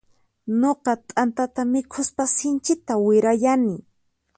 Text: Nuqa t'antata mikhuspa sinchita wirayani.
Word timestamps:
Nuqa 0.59 0.93
t'antata 1.07 1.61
mikhuspa 1.73 2.23
sinchita 2.35 2.93
wirayani. 3.05 3.75